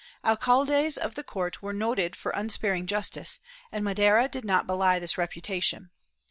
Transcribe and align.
Alcaldes 0.25 0.97
of 0.97 1.13
the 1.13 1.23
court 1.23 1.61
were 1.61 1.73
noted 1.73 2.15
for 2.15 2.31
unsparing 2.31 2.87
justice, 2.87 3.39
and 3.71 3.85
Madera 3.85 4.27
did 4.27 4.43
not 4.43 4.65
belie 4.65 4.97
this 4.97 5.15
reputation. 5.15 5.91